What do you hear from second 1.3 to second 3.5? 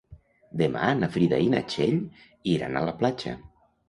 i na Txell iran a la platja.